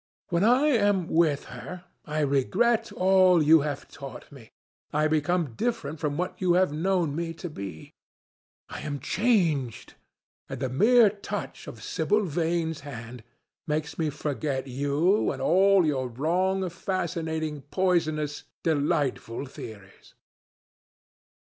[0.29, 4.49] When I am with her, I regret all that you have taught me.
[4.91, 7.93] I become different from what you have known me to be.
[8.67, 9.93] I am changed,
[10.49, 13.23] and the mere touch of Sibyl Vane's hand
[13.67, 20.15] makes me forget you and all your wrong, fascinating, poisonous, delightful theories."